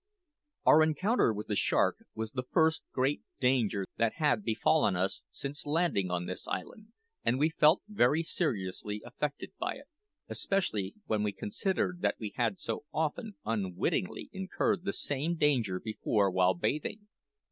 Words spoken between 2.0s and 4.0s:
was the first great danger